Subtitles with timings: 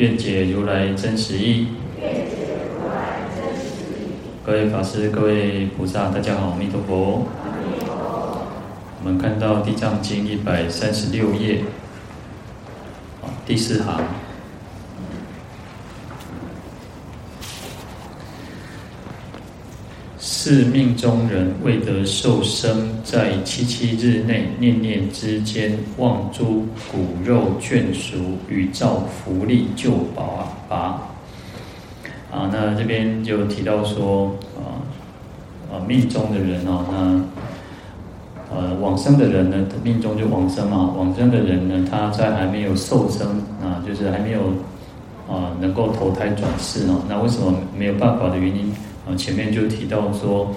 [0.00, 1.66] 愿解如来真实义。
[4.42, 7.26] 各位法师、各位菩萨，大家好，阿弥陀佛。
[8.98, 11.64] 我们看到《地藏经》一百三十六页，
[13.44, 14.00] 第四行。
[20.52, 28.16] 是命中人为得受生，在七七日内念念之间，望诸骨肉眷属，
[28.48, 30.24] 与造福利救拔
[30.68, 30.76] 拔。
[32.32, 34.82] 啊，那这边就提到说，啊
[35.70, 40.92] 啊命中的人哦，那呃往生的人呢，命中就往生嘛。
[40.98, 44.52] 往生的人呢，他在还没有受生啊，就是还没有
[45.30, 47.00] 啊能够投胎转世哦。
[47.08, 48.70] 那为什么没有办法的原因？
[49.08, 50.54] 啊，前面就提到说，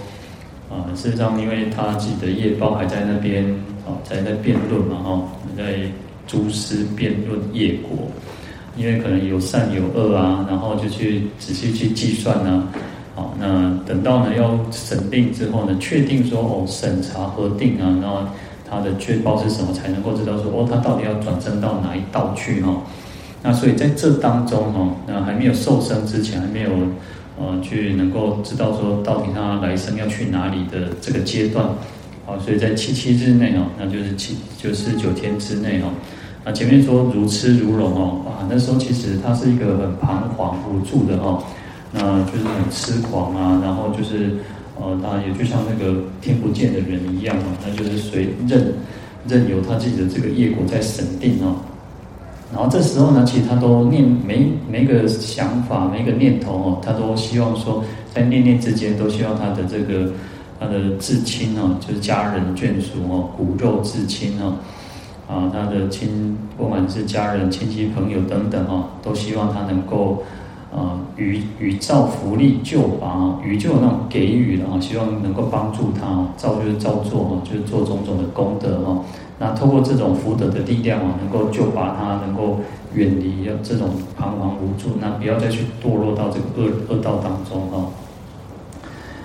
[0.70, 3.46] 啊，事实上，因为他自己的业报还在那边，
[3.88, 5.22] 啊，在在辩论嘛，哈，
[5.56, 5.80] 在
[6.28, 8.08] 诸师辩论业果，
[8.76, 12.68] 因为可能有善有恶啊，然后就去仔细去计算呢，
[13.16, 18.20] 好，那等到呢要审定之后呢，确定说哦，审查核定啊，然后
[18.70, 22.82] 他的确报是什么，才能够知道说哦，他到底要转生到哪一道去哈，
[23.44, 26.72] 那所以在这当中哈，那还没有受生之前，还没有。
[27.36, 31.66] 呃，去能够知道说到底他来生要去哪里的这个阶段，
[32.28, 35.90] 好，所以在七七日内哦，那就是七就是九天之内哦，
[36.46, 41.44] 那前面说如痴如聋哦，啊，那时候其实他是一个很彷徨无助的哦，
[41.92, 44.36] 那就是很痴狂啊，然后就是
[44.80, 48.76] 呃，他也就像那个听不见的人一样哦，那就是随任
[49.28, 51.56] 任由他自己的这个业果在审定哦。
[52.54, 57.84] 然后这时候呢，其实他都念每每个想法、每个念头哦，他都希望说，
[58.14, 60.14] 在念念之间都希望他的这个
[60.60, 64.54] 他的至亲哦，就是家人眷属哦，骨肉至亲哦，
[65.28, 70.22] 啊，他的亲不管是家人、亲戚、朋友等等哦，都希望他能够
[70.72, 79.04] 啊，与与造福利救拔，与就有那种给予的啊，希望能够帮助他哦，造就是造作哦，就是做种种的功德哦。
[79.44, 82.62] 那透过这种福德的力量啊，能够救拔他，能够
[82.94, 87.86] 远离这种彷徨无助，那不要再去堕落到这个恶恶道当中哈。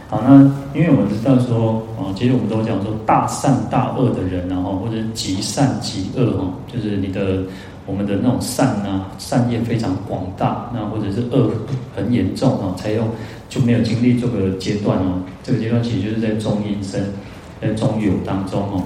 [0.09, 0.43] 好，那
[0.75, 7.45] 因为我们知道说啊，其实我们都讲说大善大恶的人，然后或者极善极恶哈，就是你的
[7.87, 11.49] 我们的那种善啊，善业非常广大，那或者是恶
[11.95, 13.05] 很严重啊，才有
[13.49, 15.23] 就没有经历这个阶段哦。
[15.45, 17.05] 这个阶段其实就是在中阴身，
[17.61, 18.83] 在中有当中哦。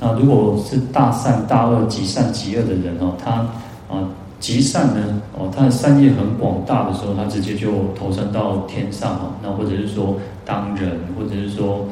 [0.00, 3.32] 那如果是大善大恶极善极恶的人哦，他
[3.92, 9.32] 啊极善呢哦，他的善业很广大的时候，他直接就投身到天上哦。
[9.42, 11.86] 那或者是说当人，或者是说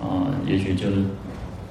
[0.00, 0.96] 啊，也许就是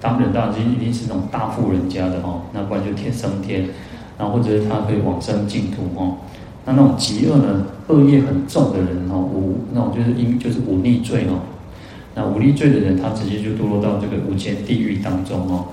[0.01, 2.41] 当人，当然一定是那种大富人家的哦。
[2.51, 3.69] 那不然就天升天，
[4.17, 6.17] 然后或者是他可以往生净土哦。
[6.65, 11.39] 那那种极恶呢，恶业很重的人哦，无那种就是因就是忤逆罪哦。
[12.13, 15.63] 那忤逆罪的人，他直接就堕落到这个无间地狱当中哦。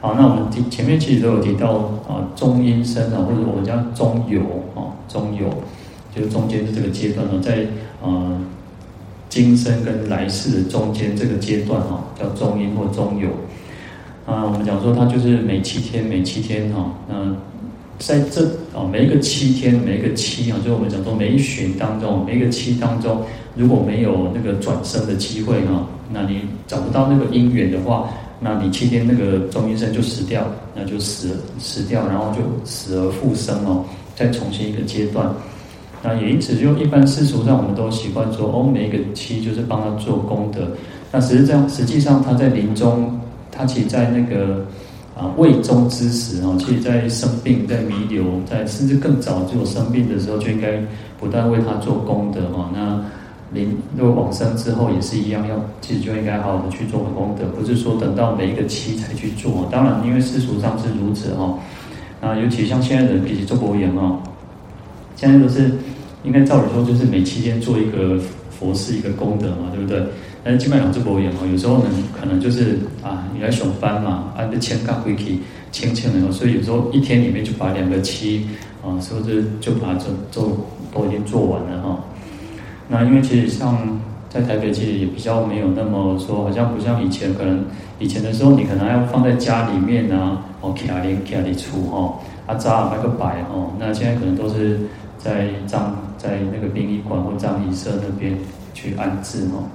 [0.00, 1.72] 好，那我们提前面其实都有提到
[2.06, 4.40] 啊，中阴身啊，或者我们叫中游
[4.76, 5.48] 啊，中游
[6.14, 7.66] 就是中间的这个阶段呢，在
[8.00, 8.40] 呃
[9.28, 13.28] 今生跟来世的中间这个阶段哈，叫中阴或中游
[14.24, 14.44] 啊。
[14.44, 17.34] 我们讲说它就是每七天，每七天哈，那
[17.98, 23.22] 在这啊每一个七天，每一个七啊，就我们讲说每一旬当中，每一个七当中，
[23.56, 28.08] 如果没有那个转生的机会哈，那你找不到那个因缘的话。
[28.40, 33.84] 那你七天那个中阴身就死掉，那就死死掉，然后就死而复生哦，
[34.14, 35.28] 再重新一个阶段。
[36.00, 40.60] 那也因此，就一般世俗上，我们都习惯说，哦，每一个七就是帮他做功德。
[41.10, 43.18] 那实际上，实际上他在临终，
[43.50, 44.64] 他其实在那个
[45.16, 50.80] 啊未终之时哦，其实在生病、在弥留、在甚至更早就有生病的时候，就应该
[51.18, 52.70] 不断为他做功德哦。
[52.72, 53.04] 那
[53.52, 59.68] 临若往生之后也是一样，要其实就应该好好的去做功德，不是说等到每一个期才去做。
[59.70, 61.58] 当然，因为世俗上是如此哈。
[62.20, 64.18] 啊，尤其像现在人，比起做佛言哦，
[65.14, 65.70] 现在都是
[66.24, 68.18] 应该照理说就是每七天做一个
[68.50, 70.02] 佛事一个功德嘛，对不对？
[70.42, 71.84] 但是基本上做佛言哦，有时候呢
[72.18, 75.38] 可能就是啊，你来上班嘛，按的签卡回去
[75.70, 78.48] 签签的哦，所以有时候一天里面就把两个期
[78.84, 82.00] 啊，是不是就把这都都已经做完了哈？
[82.88, 83.76] 那因为其实像
[84.28, 87.64] 在台北，其实也比较没有那么说，好像不像以前，可能
[87.98, 92.14] 以前的时候，你可能要放在家里面啊，哦，卡里卡里出哦，
[92.46, 94.80] 啊扎那个摆哦，那现在可能都是
[95.18, 98.38] 在葬在那个殡仪馆或葬仪社那边
[98.74, 99.68] 去安置哦。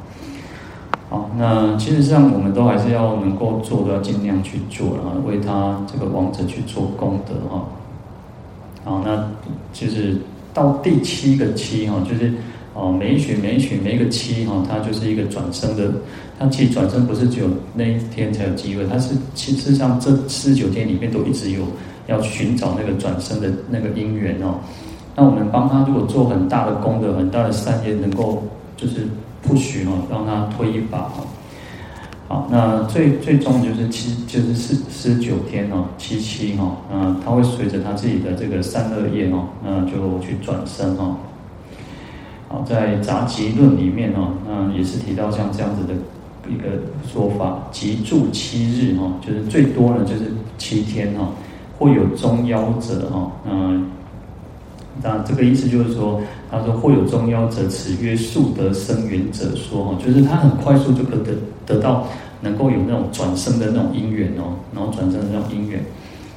[1.09, 7.65] 好，那其实上我们都还是要能够做，都要尽量去做，然后为他这个亡者去做功德哈。
[8.83, 9.29] 好，那
[9.71, 10.17] 就是
[10.53, 12.33] 到第七个七哈，就是
[12.73, 15.91] 哦，每一旬每一旬每一个七哈，它就是一个转生的。
[16.37, 21.61] 它其实转生不是只有那一天才有机会，它是其实上这四十九天里面都一直有
[22.07, 24.55] 要寻找那个转生的那个因缘哦。
[25.15, 28.43] 那我们帮他如果做很大的功德、很大的善业，能够
[28.77, 29.07] 就是。
[29.45, 31.27] 不许哦，让他推一把哦。
[32.29, 41.17] 好，那最最终就是七，就是四十九天哦，七七哈，嗯，他会随着他自己的这个善恶业哦，那就去转生哦。
[42.53, 45.93] 好，在杂集论里面哦，那也是提到像这样子的
[46.47, 51.29] 一个说法，集住七日哦，就是最多呢就是七天哦，
[51.79, 53.89] 会有中夭者哦，嗯。
[55.01, 56.21] 那这个意思就是说，
[56.51, 61.33] 他说或有中夭者，此曰速得生缘者说哈，就是他很快速就可得
[61.65, 62.05] 得到
[62.41, 65.83] 能够有那种转生的那种因缘哦，然后转生的那种因缘。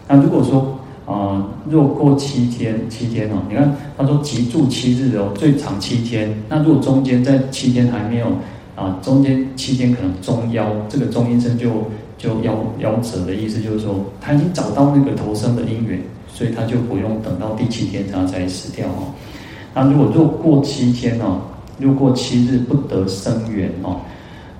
[0.08, 6.37] 那如果说啊，若过七天，七天哦，你看他说集住七日哦，最长七天。
[6.49, 8.26] 那如果中间在七天还没有
[8.75, 11.70] 啊，中间七天可能中夭，这个中阴身就
[12.19, 12.50] 就夭
[12.82, 15.99] 夭折的意思就是说，他已经找到那个投生的因缘。
[16.29, 19.08] 所以他就不用等到第七天他才死掉哦。
[19.73, 21.41] 那如果若过七天哦，
[21.79, 24.03] 若过七日不得生缘哦，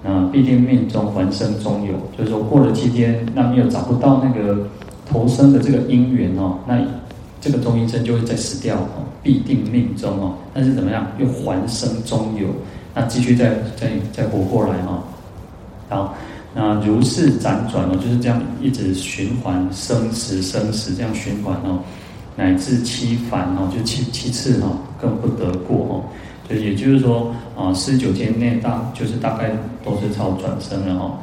[0.03, 1.93] 那必定命中还生中有。
[2.17, 4.67] 就是说过了七天，那没有找不到那个
[5.06, 6.81] 投生的这个因缘哦，那
[7.41, 10.35] 这个中阴身就会再死掉哦，必定命中哦。
[10.53, 12.49] 但是怎么样，又还生中有，
[12.94, 15.03] 那继续再再再活过来哦。
[15.88, 16.14] 好。
[16.58, 21.81] 那如是辗转哦，就是这样一直循环生死生死这样循环哦，
[22.35, 26.02] 乃至七返哦，就七七次哦，更不得过哦。
[26.49, 29.50] 就也就是说啊，四十九天内大就是大概
[29.85, 31.19] 都是超转生了哈。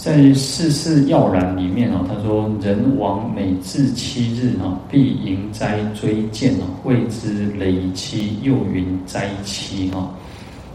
[0.00, 10.10] 在世事要然里面哦，他说人亡每至七日哈，必迎灾追见哦，谓之累期，又云灾期哈。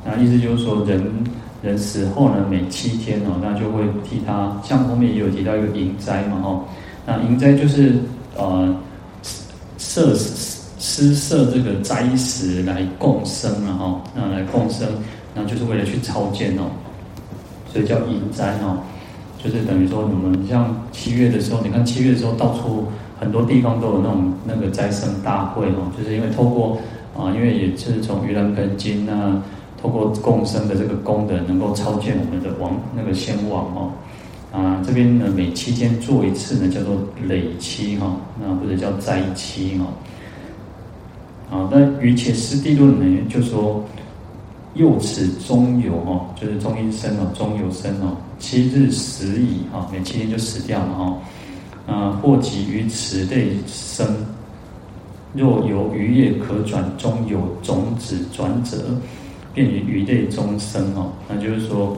[0.06, 1.04] 那意思就是说人。
[1.64, 6.64] 人死后呢，每七天哦，那就会替他，像后面也有提到一个迎灾嘛，哈，
[7.04, 7.96] 那迎灾就是
[8.38, 8.78] 呃
[9.80, 14.88] 设施设这个灾时来共生了哈，那来共生，
[15.34, 16.70] 那就是为了去超荐哦，
[17.74, 18.78] 所以叫迎灾哦，
[19.48, 22.86] 就是等于说我们像七月的时候，你看七月的时候到处
[23.20, 26.78] 很多地方都有那种那个灾生大会哦，就是因为透过
[27.16, 29.42] 啊，因为也是从盂兰盆经啊。
[29.80, 33.92] 透过共生的这个功德，能够超荐我们的王那个先王哦，
[34.52, 36.98] 啊，这边呢每七天做一次呢，叫做
[37.28, 39.86] 累期哈，那或者叫灾期哈，
[41.56, 43.86] 啊，那于切师地论呢就说，
[44.74, 51.18] 又此中有哈，就是中阴身哦，中有身哦，七日死矣哈，每七天就死掉了哈，
[51.88, 54.08] 啊，或及于此类生，
[55.34, 58.78] 若有余业可转，终有种子转者。
[59.54, 61.98] 便于鱼类中生哦，那就是说，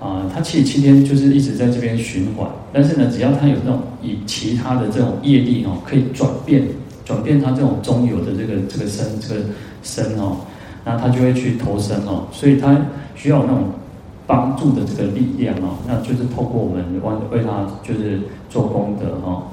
[0.00, 6.66] 啊、呃，他七十七天就是一直在这边循环，但是呢，只要他有那种以其他的这种业力哦，可以转变
[7.04, 9.42] 转变他这种中有的这个这个身这个
[9.82, 10.38] 身哦，
[10.82, 12.74] 那他就会去投生哦，所以他
[13.14, 13.64] 需要那种
[14.26, 19.44] 帮助的这个力量哦，那就是透过我们为为他就是做功德哦，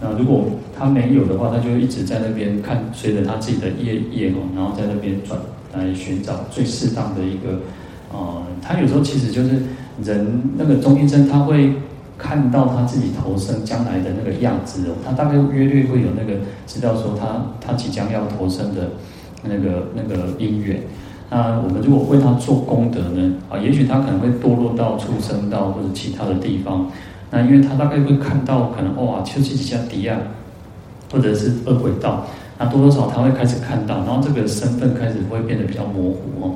[0.00, 0.44] 那如果
[0.76, 5.38] 他没有的话，他就一直在那边看，随着他自己的业业哦，然后在那边转。
[5.76, 7.58] 来寻找最适当的一个，
[8.12, 9.60] 呃，他有时候其实就是
[10.04, 11.72] 人那个中阴身，他会
[12.16, 18.90] 看到他自己投生将来的那个样子哦，他大概约略会有那个知道说他他即将要投生的
[19.42, 20.80] 那个那个因缘。
[21.30, 26.86] 那我们如果为他做功德呢，啊，也许他可能会堕落到畜生道或者其他的地方。
[27.30, 30.16] 那因为他大概会看到可能哇，丘吉吉迪亚，
[31.10, 32.24] 或者是恶鬼道。
[32.56, 36.54] 那多多少他会开始看到，然后这个身份开始会变得比较模糊哦。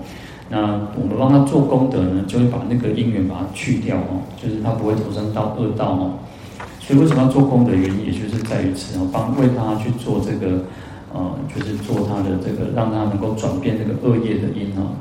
[0.50, 0.62] 那
[0.96, 6.12] 我们帮他做功德呢，就会把那个因缘把它去掉哦，就是他不会投生到恶道哦。
[6.80, 7.72] 所以为什么要做功德？
[7.72, 10.62] 原因也就是在于此哦，帮为他去做这个
[11.12, 14.92] 呃，就是做他的这个，让他能够转变这个恶业的因哦。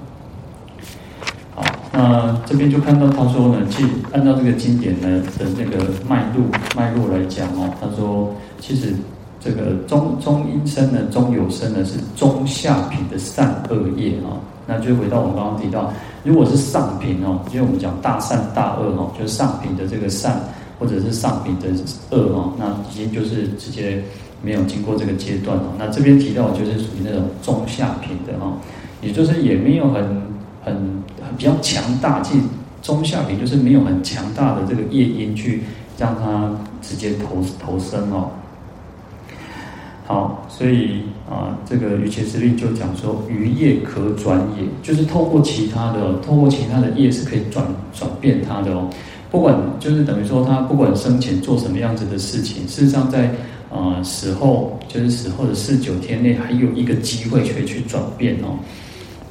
[1.56, 6.46] 好，那这边就看到他说呢，即按照这个经典呢的那个脉络
[6.76, 8.94] 脉络来讲哦，他说其实。
[9.40, 14.36] 这个中中阴身呢，中有身呢是中下品的善恶业啊。
[14.66, 20.42] 那就回到我们刚刚提到，如果是上品哦，因为我们讲大善大恶哦，就是上品的这个善，
[20.80, 21.68] 或者是上品的
[22.10, 24.04] 恶哦，那已经就是直接
[24.42, 25.74] 没有经过这个阶段哦。
[25.78, 28.58] 那这边提到就是属于那种中下品的哦，
[29.02, 30.04] 也就是也没有很
[30.64, 32.42] 很很比较强大，即
[32.82, 35.64] 中下品就是没有很强大的这个业因去
[35.98, 38.30] 让它直接投投生哦。
[40.06, 48.90] 好，所以啊，这个瑜伽师令就讲说，余业可转也，就是透过其他的，透过其他的业是可以转转变它的哦。
[49.30, 53.30] 不管就是等于说他不管生前做什么样子的事情，事实上在
[53.72, 58.60] 啊死后，就是死后的四九天内，还有一个机会可以去转变哦。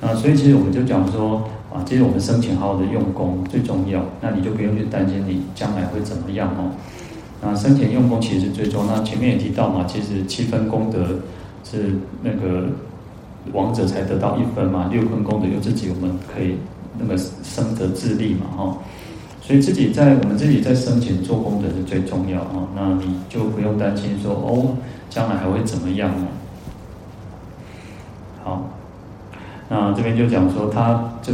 [0.00, 6.70] 啊，所以其实我们就讲说啊，其实我们生前好好的用功最重要，那你就不用去担心你将来会怎么样哦。
[7.42, 8.96] 那生前用功其实是最重要。
[8.96, 11.18] 那前面也提到嘛，其实七分功德
[11.64, 12.68] 是那个
[13.52, 16.56] 王者才得到一分嘛，六分功德由自己我们可以
[16.98, 18.78] 那么生得自立嘛，哈。
[19.46, 22.66] 所以自己在我们自己在生前做功德是最重要啊。
[22.74, 24.76] 那你就不用担心说哦，
[25.08, 26.26] 将来还会怎么样呢？
[28.42, 28.68] 好，
[29.68, 31.32] 那这边就讲说他就。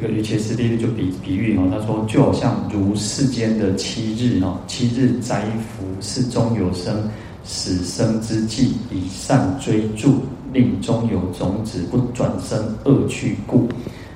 [0.00, 7.08] 这个瑜伽师弟就比比喻哦，他说就好像如世间的七日哦，七日灾福是中有生
[7.44, 13.68] 死生之际，以善追逐，令中有种子不转生恶趣故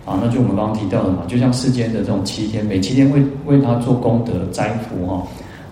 [0.07, 0.19] 啊。
[0.23, 5.23] 那就我们刚刚提到的嘛，就像世间的这种七天，每七天为为他做功德斋福哈。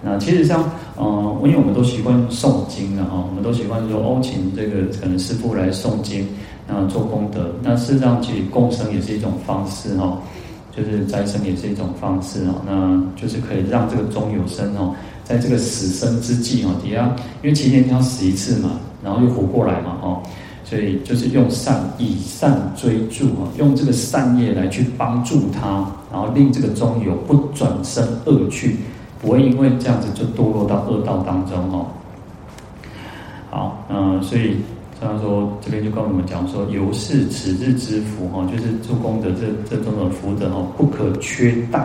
[0.03, 0.63] 那其实像
[1.01, 6.27] 嗯，因为我们都习惯诵经了哈，我们都习惯说哦，请这个可能师父来诵经。
[6.67, 10.19] 那做功德，那事实上其实共生也是一种方式哈，
[10.75, 20.23] 就是再生也是一种方式哈，那就是可以让这个中有生哦，在这个死生之际哦，底下因为七天要死一次嘛，然后又活过来嘛哈，
[20.75, 28.77] 所以就是用善以善追助啊，用这个善业来去帮助他，然后令这个中有不转生恶趣，
[29.23, 31.87] 不会因为这样子就堕落到恶道当中哦。
[33.51, 34.57] 好，嗯，所以。
[35.01, 41.85] 他说：“这边就跟我们讲说，由是此日之福哈，就是做功德这这种种福德哦，不可缺怠，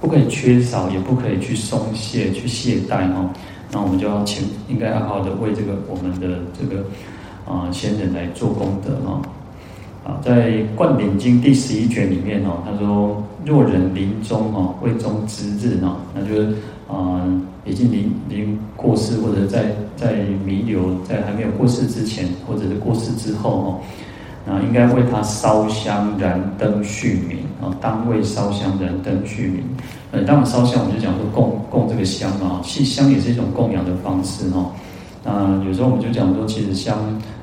[0.00, 3.30] 不可以缺少，也不可以去松懈、去懈怠哈。
[3.70, 6.82] 那我们就要请，应该要好好的为这个我们的这个
[7.48, 9.22] 啊、呃、先人来做功德哈。
[10.04, 16.54] 啊，在《灌顶经》第十一卷里面哦，他说：若人临终哦，未终之日呢，那就是。”
[16.88, 17.22] 啊、
[17.66, 23.80] 已经临临过世，或者在在弥留，在还没有过世之前，或者是过世之后哦，
[24.46, 29.60] 那应该为他烧香燃灯续冥啊，当为烧香燃灯续冥。
[30.12, 34.70] 呃，当我烧香，我们就讲说供供这个香嘛，其实香也是一种供养的方式哈。
[35.22, 36.96] 那有时候我们就讲说，其实香，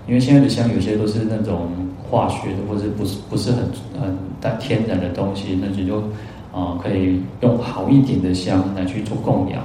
[0.07, 1.67] 因为现在的香有些都是那种
[2.09, 3.63] 化学的，或者不是不是很
[4.01, 6.03] 很带天然的东西，那就就。
[6.55, 9.62] 啊，可以用好一点的香来去做供养。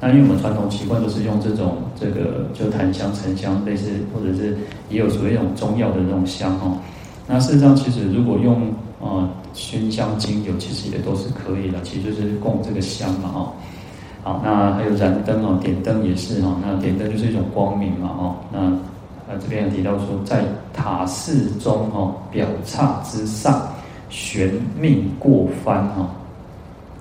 [0.00, 4.56] 那因为我们传统习惯都是用这种这个就檀香、沉香类似，或者是
[4.88, 6.78] 也有所谓一种中药的那种香哦。
[7.26, 11.78] 那事实上，其实如果用啊熏香精油，其实也都是可以的。
[11.82, 13.52] 其实就是供这个香嘛哦。
[14.22, 16.56] 好，那还有燃灯哦，点灯也是哈。
[16.64, 18.36] 那点灯就是一种光明嘛哦。
[18.50, 18.60] 那
[19.30, 20.42] 啊这边提到说，在
[20.74, 23.62] 塔寺中哦，表刹之上
[24.08, 26.10] 悬命过幡哈。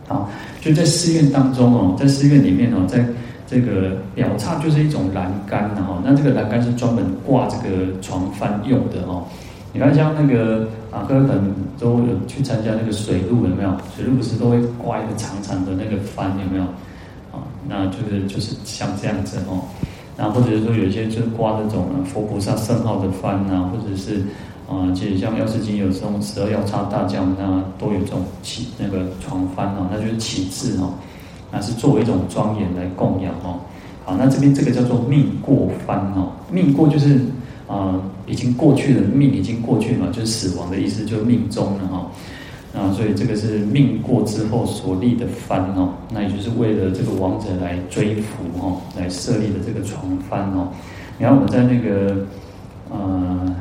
[0.07, 0.29] 啊，
[0.61, 3.03] 就在寺院当中哦，在寺院里面哦，在
[3.47, 9.23] 这个表刹就是一种栏杆的哈，那这个栏杆是专门挂这个床幡用的哦。
[9.71, 13.71] 你看像那个啊，各位可能都有去参加那个水陆有没有？
[13.95, 16.63] 水陆不是都会挂一个长长的那个幡有没有？
[17.31, 19.61] 啊，那就是就是像这样子哦，
[20.19, 24.21] 那或者是说有些就挂那种佛菩萨圣号的幡啊，或者是。
[24.69, 30.93] 啊，其实像药师经有这种十二药叉大将，那都有这种起那个床幡哦，那就是起字哦，
[31.51, 33.57] 那是作为一种庄严来供养哦。
[34.05, 37.19] 好，那这边这个叫做命过幡哦，命过就是
[37.67, 42.05] 啊、已经过去的，命已经过去嘛，就是死亡的意思，就命中了哈。
[42.79, 50.69] 啊所以这个是命过之后所立的幡哦，那也就是为了这个亡者来追福哦，来设立的这个床幡哦。
[51.19, 52.25] 然后我们在那个
[52.89, 53.55] 呃。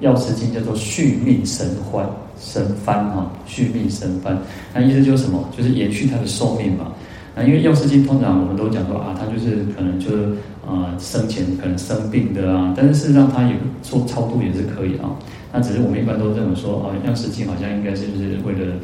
[0.00, 2.04] 药师经叫做续命神幡，
[2.38, 4.36] 神幡哈，续命神幡，
[4.74, 5.48] 那意思就是什么？
[5.56, 6.92] 就是延续他的寿命嘛。
[7.34, 15.08] 那因为药师经通常我们都讲说啊，他就是可能就是、呃、生前可能生病的啊，但是事实上他也做超度也是可以啊。
[15.56, 18.74] 那只是我们一般都认为说啊，药师经好像应该是就是为了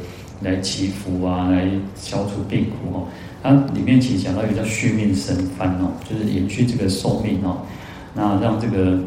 [0.41, 3.05] 来祈福啊，来消除病苦哦。
[3.43, 7.57] 它里面其实讲到一个叫续命神幡哦，就是延续这个寿命哦。
[8.15, 8.97] 那让这个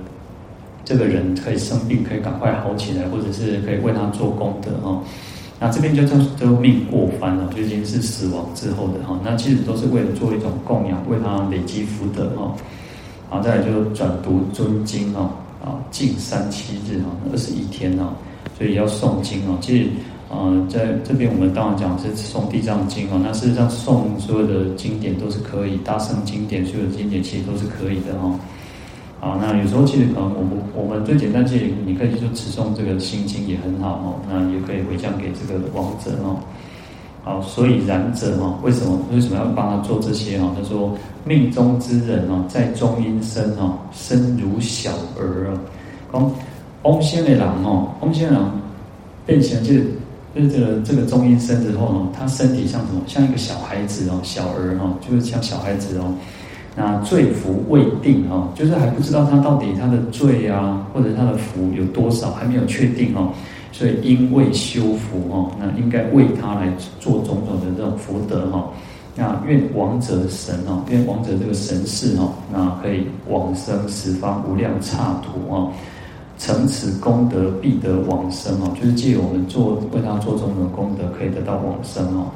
[0.84, 5.02] 这个人可以生病，可以赶快好起来，或者是可以为他做功德哦。
[5.58, 9.18] 那这边就叫叫命过番了，就已经是死亡之后的哈。
[9.24, 12.54] 那其实都是为了做一种供养，为他累积福德哈。
[13.28, 15.30] 好，再来就转读尊经哦，
[15.66, 18.14] 啊，禁三七日啊，二十一天哦，
[18.56, 19.58] 所以要诵经哦。
[19.60, 19.88] 其实，
[20.30, 23.20] 呃，在这边我们当然讲是诵地藏经哦。
[23.20, 28.38] 那事实上诵所有的经典都是可以，大乘经典所有的经典其实都是可以的哈。
[29.18, 34.20] 啊，那有时候其实可能我们我们最简单，其实你可以就持诵这个心经也很好哦。
[34.30, 36.38] 那也可以回向给这个亡者哦。
[37.26, 40.48] 好，所以然者哈，为什么为什么要帮他做这些哈？
[40.56, 45.58] 他说命中之人哦，在中阴身哦，身如小儿啊。
[46.12, 46.32] 讲
[46.84, 48.40] 翁仙的人哦，翁仙人
[49.26, 49.86] 变成就是
[50.36, 53.00] 就是这个这个中阴身之后呢，他身体像什么？
[53.08, 56.14] 像一个小孩子哦，小儿哦，就是像小孩子哦。
[56.76, 63.32] 那罪福未定哦，就是还不知道他到底他的罪啊，或者他的福有多少，还没有确定哦，
[63.76, 68.70] 所以因为修福哦，那应该为他来做种种的这种福德哈。
[69.14, 75.70] 那愿亡者神哦，愿亡者这个神士哦，那可以往生十方无量刹土哦，
[76.38, 82.28] 成此功德必得往生哦，就是借我们做为他做种种功德，可以得到往生哦。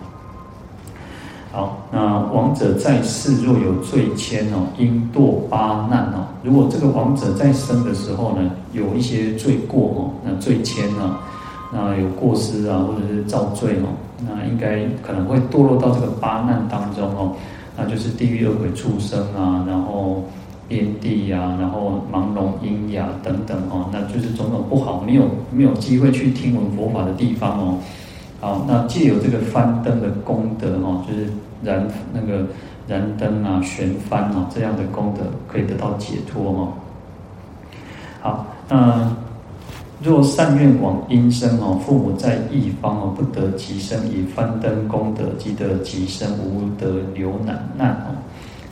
[1.52, 6.26] 好，那亡者在世若有罪愆哦，应堕八难哦。
[6.42, 11.20] 如果这个亡者在生的时候呢，有一些罪过哦，那罪愆啊，
[11.72, 13.94] 那有过失啊，或者是造罪哦，
[14.26, 17.36] 那应该可能会堕落到这个八难当中哦。
[17.76, 20.24] 那就是地狱恶鬼畜生啊，然后
[20.68, 27.78] 边地啊，然后盲聋喑哑等等哦，那就是种种不好，没有没有机会去听闻佛法的地方哦。
[28.40, 31.30] 好，那借由这个翻灯的功德哦，就是
[31.62, 32.44] 燃那个
[32.88, 36.68] 燃灯啊、旋翻哦这样的功德，可以得到解脱哦。
[38.20, 39.10] 好，那
[40.02, 48.14] 若善愿往阴身哦，父母在异方哦，不得即生，以翻灯功德即得即生，无得流难难哦。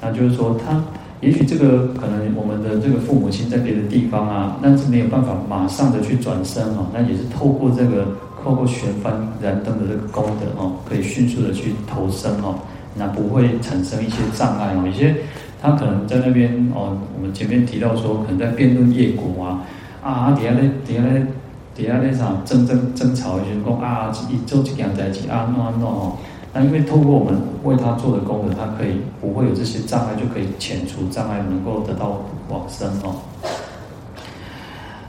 [0.01, 0.83] 那就是说，他
[1.21, 8.07] 也许这个可能我们的这个父母亲在别的地方啊，那是没有办法马上的去转生哦，那也是透过这个。
[8.45, 12.55] 透过旋翻燃灯的这个功德哦，可以迅速的去投生哦，
[12.95, 14.85] 那不会产生一些障碍哦。
[14.87, 15.15] 有些
[15.61, 19.61] 他可能在那边哦，我们前面提到说，可能在辩论业果啊，
[20.03, 21.27] 啊底下咧底下咧
[21.75, 26.13] 底下咧啥争争争吵，就是讲啊，一做这样在一起啊，弄啊弄哦。
[26.53, 33.15] 那因为透过我们为他做的功德，他可以不会有这些障碍，就可以遣除障碍，能够得到往生哦。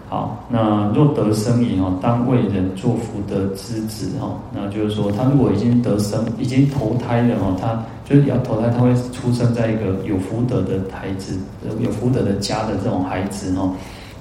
[0.09, 4.37] 好，那若得生矣哦，当为人做福德之子哦。
[4.51, 11.37] 那就是说，他如果已经得生，已经投胎了哦，他就是要投胎，他会出生在一个有福德的孩子，
[11.79, 13.71] 有福德的家的这种孩子哦。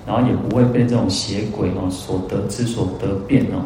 [0.09, 3.63] 然后也不会被这种邪鬼哦所得之所得变哦。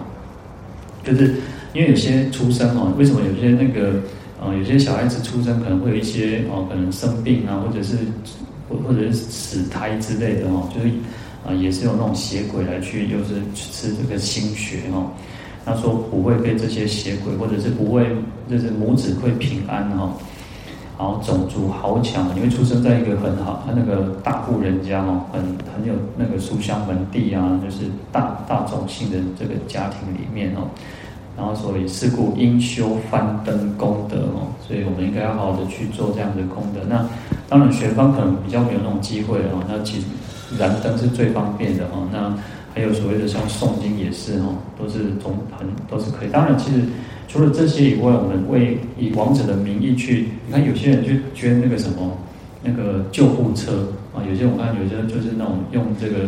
[1.05, 1.37] 就是
[1.73, 4.01] 因为有些出生哦，为什么有些那个
[4.45, 7.97] 呃，有些小孩子出生可能会有一些哦，可能生病啊，或者是
[8.69, 10.91] 或或者是死胎之类的哦，就是。
[11.45, 15.11] 啊，也是有那种邪鬼来去，又是吃这个心血哦。
[15.65, 18.07] 他说不会被这些邪鬼，或者是不会，
[18.49, 20.17] 就是母子会平安哈。
[20.99, 25.41] 然后种族豪强，你会出生在一个很好，他那个大户人家哦，很
[25.75, 30.69] 很有那个书香门第啊，就是大大种姓的这个家庭里面哦。
[31.37, 36.81] 然后所以是故应修翻灯功德哦，所以我们应该要好好的去做这样的功德。
[36.89, 37.05] 那
[37.49, 40.07] 当然学方可能比较没有那种机会哦，那其实。
[40.59, 42.31] 燃灯是最方便的哦，那
[42.83, 46.29] 还有所谓的像诵经也是哦，都是从很都是可以。
[46.31, 46.83] 当然，其实
[47.29, 52.19] 除了这些以外，我们为以王者的名义去，你看有些人去捐那个什么
[52.61, 56.25] 那个救护车啊，有些我看有些就是那种用这个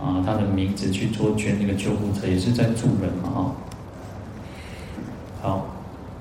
[0.00, 3.52] 啊他的名字去做捐那个救护车，也是在助人嘛哈。
[5.42, 5.66] 好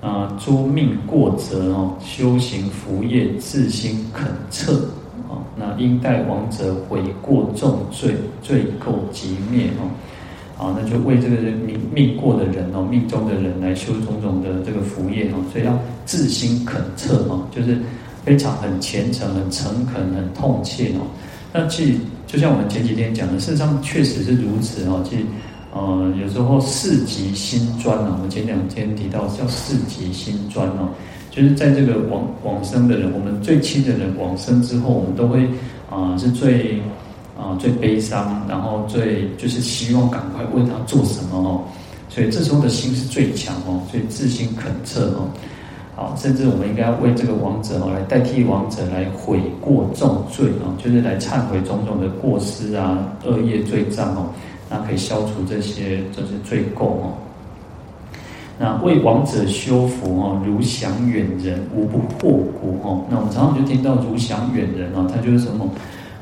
[0.02, 4.90] 啊，诸命过则哦，修行福业自心恳彻。
[5.30, 9.90] 哦那应待亡者悔过重罪，罪垢即灭哦。
[10.58, 15.36] 好，那就为这个人命命过的人哦，命中的人来修种种的这个福业哦。
[15.52, 17.78] 所以要自心恳切哦，就是
[18.24, 21.02] 非常很虔诚、很诚恳、很痛切哦。
[21.52, 25.04] 那其实就像我们前几天讲的，事实上确实是如此哦。
[25.04, 25.24] 其实
[25.74, 30.88] 呃，有时候事急心专啊，我前两天提到叫事急心专哦。
[31.36, 35.46] 就是在这个往往生的人，我们最亲的人往生之后，我们都会
[35.92, 36.80] 啊、是最
[37.38, 41.62] 啊、最悲伤，然后最就是希望赶快为他做什么哦，
[42.08, 45.28] 所以这时候的心是最强哦，所以自心恳切哦。
[45.94, 54.28] 好，甚至我们应该为这个亡者哦，来代替亡者来悔过重罪哦，就是来忏悔种种的过失啊、恶业罪障哦，
[54.70, 57.14] 那可以消除这些这些罪垢哦。
[58.58, 63.06] 那为王者修佛哦，如想远人，无不获果哦。
[63.10, 65.70] 那我们常常就听到如想远人哦，他就是什么？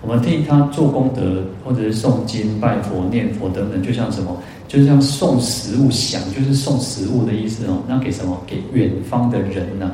[0.02, 4.36] 我们替他做功德，或者是诵经、拜佛、念佛等等，就像什么？
[4.68, 7.78] 就像送食物，想就是送食物的意思哦。
[7.88, 8.42] 那给什么？
[8.48, 9.92] 给远方的人呢、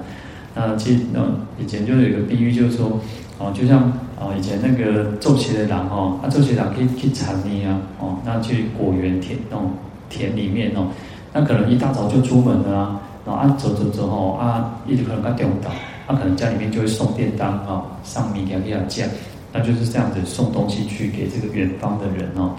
[0.55, 1.19] 那其实那
[1.61, 2.99] 以前就有一个比喻，就是说
[3.37, 3.81] 哦，就像
[4.17, 9.69] 啊以前那个周琦的狼哦，啊周琦狼可以去产泥啊哦，那去果园田那种
[10.09, 10.87] 田里面哦，
[11.33, 15.69] 那可能一大早就出门了啊，然后啊走走走哦啊，一直可能他掉倒，
[16.07, 19.07] 他可能家里面就会送便当啊，上米给他酱，
[19.53, 22.51] 那就是这样子送东西去给这个远方的人哦。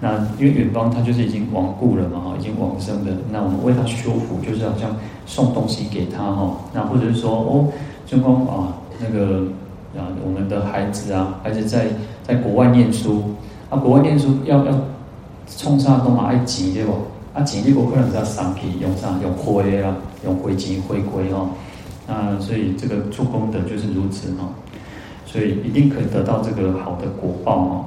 [0.00, 3.12] 那因为远方他就是已经亡故了嘛，哈，已经往生的。
[3.30, 6.56] 那我们为他修福，就是好像送东西给他哈。
[6.72, 7.68] 那或者是说，哦，
[8.04, 9.42] 就光啊，那个
[9.96, 11.86] 啊，我们的孩子啊，孩子在
[12.24, 13.22] 在国外念书，
[13.70, 14.72] 啊，国外念书要要
[15.46, 16.92] 冲上都嘛爱钱对不？
[17.34, 21.48] 啊，钱你不可能在上去用上用灰啊，用灰钱灰归哦。
[22.06, 24.52] 那所以这个做功德就是如此哦，
[25.24, 27.84] 所以一定可以得到这个好的果报哦。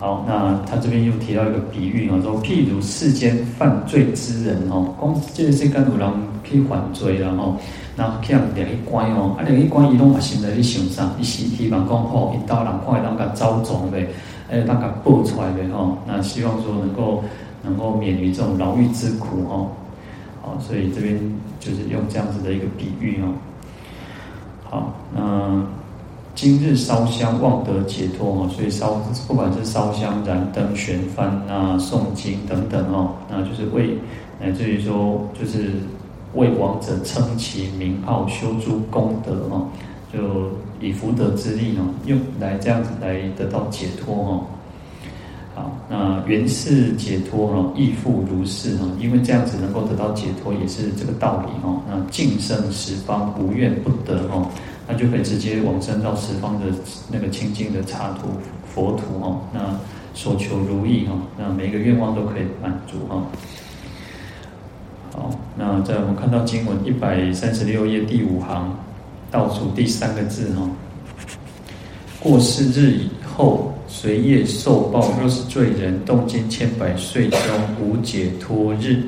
[0.00, 6.10] 好，那他这边又提到一个比喻啊，说譬如世间犯罪之人哦，讲这个世间有人
[6.42, 7.56] 去犯罪了吼，
[7.96, 11.12] 那去人掠去关哦，啊两一关伊拢嘛心内去想啥？
[11.18, 14.08] 伊是希望讲吼，一刀人看会当甲招众呗，
[14.50, 17.22] 哎，当甲报出来呗吼，那希望说能够
[17.64, 19.70] 能够免于这种牢狱之苦哦，
[20.42, 21.18] 好，所以这边
[21.58, 23.32] 就是用这样子的一个比喻哦。
[24.64, 25.64] 好，那。
[26.36, 28.94] 今日烧香望得解脱哦，所以烧
[29.28, 33.96] 不管是烧香、燃灯、悬幡啊、诵经等等哦，那就是为
[34.40, 35.74] 乃至于说，就是
[36.34, 39.68] 为亡者称其名号、修诸功德哦，
[40.12, 40.50] 就
[40.80, 44.44] 以福德之力哦，用来这样子来得到解脱哦。
[45.54, 51.80] 好，那缘是解脱哦，亦复如是哈，因为这样子能够得到解脱，也是这个道理哦。
[51.88, 54.48] 那尽生十方无怨不得哦。
[54.86, 56.66] 那就可以直接往生到十方的
[57.10, 58.28] 那个清净的刹土
[58.66, 59.60] 佛土哦，那
[60.12, 63.22] 所求如意哈，那每一个愿望都可以满足哈。
[65.14, 68.76] 好，那在我们看到经文一百三十六页第五行
[69.30, 70.68] 倒数第三个字哈，
[72.20, 77.38] 过世日以后随业受报，若是罪人，动经千百岁中
[77.80, 79.02] 无解脱日。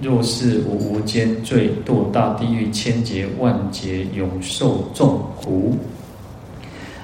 [0.00, 5.76] 若是无无间罪，堕大地狱千劫万劫，永受众苦。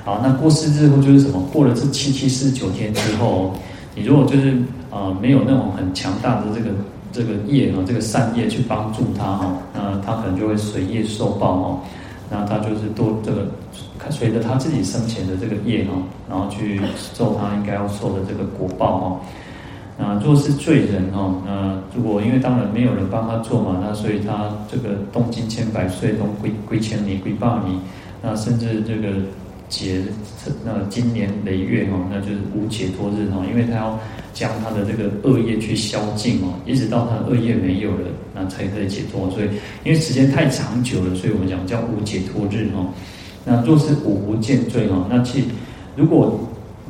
[0.04, 1.42] 好，那过世日后就是什么？
[1.52, 3.52] 过了这七七四十九天之后，
[3.94, 4.56] 你如果就是
[4.90, 6.70] 啊、没有那种很强大的这个
[7.12, 11.80] 这个业啊，这个善业去帮助他哈，那他可能就会随业受报哦。
[12.30, 13.48] 那他就是多这个
[14.04, 15.92] 他随着他自己生前的这个业哈，
[16.28, 16.78] 然后去
[17.14, 19.20] 受他应该要受的这个果报哈。
[19.96, 27.78] 那若是罪人哦，那如果因为当然没有人帮他做嘛，那所以他这个动经千百岁都归归千里归百年，
[28.20, 29.22] 那甚至这个
[29.68, 30.02] 劫
[30.64, 33.98] 那经年累月哈，那就是无解脱日哈，因为他要
[34.32, 39.30] 将他的这个恶业去消尽哦，一直到他的恶业没有了，那才可以解脱。
[39.30, 39.48] 所以
[39.84, 42.84] 因为时间太长久了，所以我们讲叫无解脱日哈。
[43.44, 45.44] 那若是无无间罪哈，那去
[45.96, 46.38] 如果。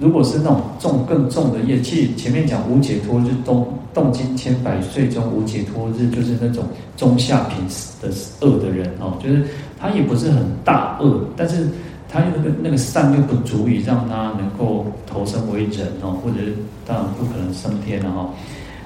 [0.01, 3.65] 如果是那种重更重的业气，前面讲无解脱日，动
[3.95, 6.65] 动经千百岁中无解脱日，就是那种
[6.97, 7.65] 中下品
[8.03, 8.09] 的
[8.41, 9.47] 恶的人哦，就是
[9.79, 11.69] 他也不是很大恶，但是
[12.09, 18.29] 他那个那个善又不足以让他能够投生为人哦，或者是当然不可能升天了哈。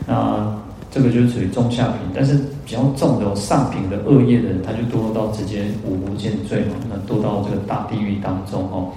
[0.06, 0.58] 那
[0.98, 2.34] 这个就是属于中下品，但是
[2.66, 8.90] 比较重的上品的恶业的人，他就堕到直接无无间罪嘛，那堕到这个大地狱当中哦。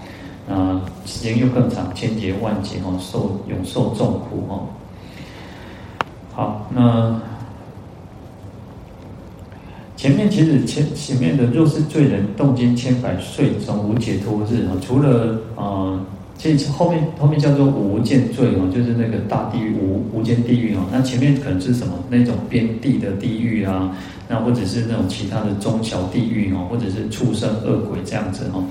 [0.50, 4.66] 那，时间又更长，千劫万劫哦，受永受众苦哦。
[6.34, 7.22] 好，那
[9.96, 15.38] 前面其实前前面的若是罪人，动经千百岁中无解脱日啊，除了
[16.42, 20.80] 所以后面后面叫做无间罪哦，就是那个大地狱无无间地狱哦。
[20.92, 23.96] 那前面可能是什么那种边地的地狱啊，
[24.28, 28.64] 那或者是那种其他的中小地狱哦，或者是畜生恶鬼这样子哦。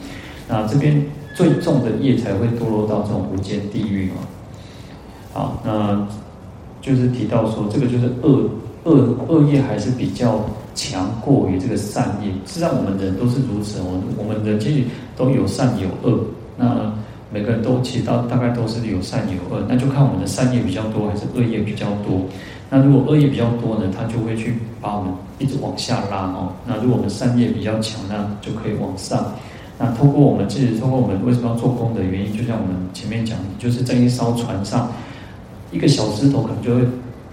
[0.48, 1.00] 那这边。
[1.32, 4.18] 最重的业才会堕落到这种无间地狱哦。
[5.32, 6.06] 好，那
[6.82, 8.50] 就是提到说，这个就是恶
[8.82, 12.28] 恶恶业还是比较强过于这个善业。
[12.44, 14.82] 实际上，我们人都是如此，我我们人其实
[15.16, 16.18] 都有善有恶。
[16.58, 16.92] 那
[17.32, 22.22] 每个人都其实大大概都是有善有恶，那就看我们的善业比较多还是恶业比较多。
[22.68, 26.52] 那如果恶业比较多呢，他就会去把我们一直往下拉哦。
[26.66, 29.32] 那如果我们善业比较强，那就可以往上。
[29.78, 34.92] 那通过我们自己，通过我们为什么要做功德的原因，就像我们前面讲，就是在一艘船上，
[35.72, 36.82] 一个小石头可能就会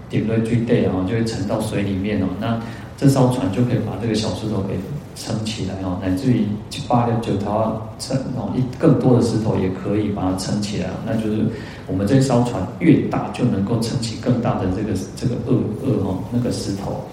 [0.10, 2.28] 点对最对啊，就会沉到水里面哦。
[2.40, 2.60] 那
[2.98, 4.76] 这艘船就可以把这个小石头给
[5.20, 6.46] 撑起来哦，乃至于
[6.88, 10.90] 八六九条撑哦，一更多的石头也可以把它撑起来。
[11.06, 11.44] 那就是
[11.88, 17.04] 我们这艘船越大，就能够撑起更大的这个这个恶恶哦那个石头。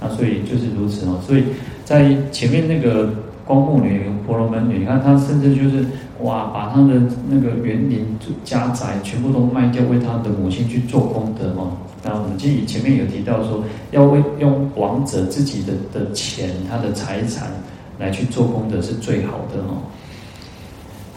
[0.00, 1.18] 那所以就是如此哦。
[1.26, 1.42] 所以
[1.84, 3.10] 在前面那个
[3.44, 5.84] 光目女、婆罗门女，你看她甚至就是
[6.22, 8.06] 哇，把她的那个园林
[8.44, 11.72] 家宅全部都卖掉，为她的母亲去做功德哦。
[12.02, 17.50] 那我们记前面有提到说，要为用亡者自己的的钱、他的财产
[17.98, 19.82] 来去做功德是最好的哦。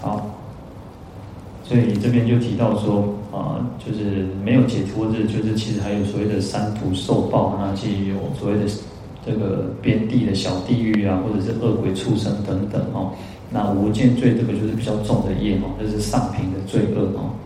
[0.01, 0.29] 好，
[1.63, 8.65] 所以这边就提到说啊，就是没有解脱日，就是其实还有所谓的三途受报，那其实有所谓的
[9.23, 13.11] 这个边地的小地狱啊，或者是恶鬼畜生等等哦。
[13.51, 17.29] 那无间罪这个就是比较重的业哦，这是上品的罪恶哦。《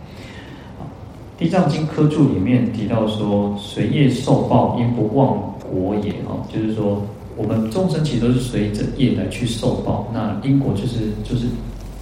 [1.38, 5.36] 地藏经》科注里面提到说：“随业受报，因不忘
[5.70, 7.02] 果也。”哦，就是说，
[7.36, 10.10] 我们众生其实都是随着业来去受报。
[10.14, 11.46] 那因果就是就是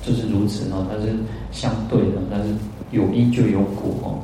[0.07, 1.13] 就是如此哦，它是
[1.51, 2.55] 相对的，但是
[2.93, 4.19] 有因就有果哦。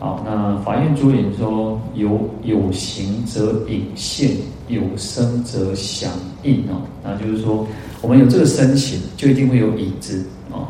[0.00, 4.30] 好，那法院主演说：“有有形则影现，
[4.66, 6.10] 有声则响
[6.42, 7.64] 应。”哦，那就是说，
[8.02, 10.66] 我们有这个身形，就一定会有影子哦。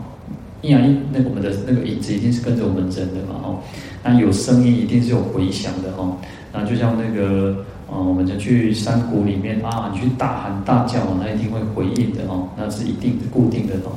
[0.63, 3.59] 阴阳那我们的那个影子一定是跟着我们人的嘛，哦，
[4.05, 6.17] 那有声音一定是有回响的哦，
[6.53, 13.93] 那就像那个，呃，我们就去山谷里面啊，你去大喊大叫，那一定会回应的哦，那是一定的固定的哦。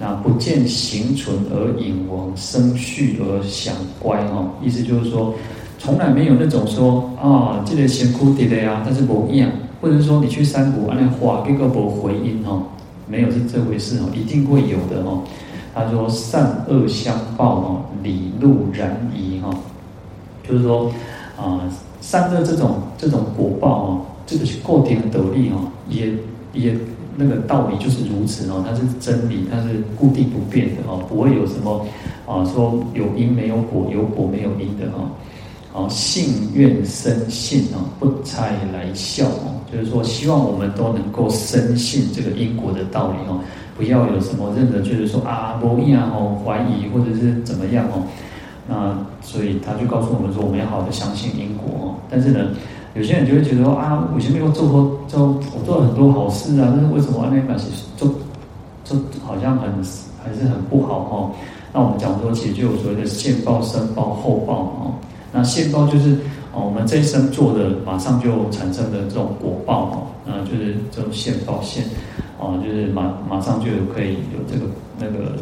[0.00, 5.34] 那不见形存而影亡，声续而响乖哦，意思就是说，
[5.78, 9.50] 从来没有那种说啊，这个先哭的呀，但是不一样，
[9.80, 12.62] 或者说你去山谷啊，那话一个不回音哦，
[13.06, 15.22] 没有是这回事哦，一定会有的哦。
[15.74, 19.50] 他说：“善恶相报哦，理路然宜哈，
[20.46, 20.92] 就是说
[21.36, 21.60] 啊，
[22.00, 26.12] 善恶这种这种果报哦，这个是固定的道理哦，也
[26.52, 26.76] 也
[27.16, 31.86] 那个道理就是如此哦，它是真理，它是固定不变的哦，不会有什么
[32.26, 35.10] 啊说有因没有果，有果没有因的哈。
[35.72, 43.40] 啊，信愿深信哦，不猜来笑哦，就是说希望我们都能够深信这个因果的道理哦。”
[43.74, 48.04] 不要有什么任何就是说啊，不一样哦，怀疑或者是怎么样哦，
[48.68, 51.96] 那所以他就告诉我们说，我们要好的相信因果哦。
[52.10, 52.50] 但是呢，
[52.94, 57.64] 有些人就会觉得说啊，我前面有做过，做我做了很多好事啊，但是为什么那把事
[57.96, 58.06] 做
[58.84, 59.70] 做好像很
[60.22, 61.30] 还是很不好哦？
[61.72, 64.92] 那我们讲说，其实就有所谓的现报、身报、后报哦。
[65.32, 66.10] 那现报就是
[66.52, 71.84] 哦，我们这一生做的，马上就产生的这种果报哦，那就是这种现报现。
[72.38, 74.66] 哦，就是马马上就可以有这个
[74.98, 75.36] 那个